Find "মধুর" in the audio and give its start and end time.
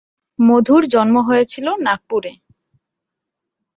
0.39-0.83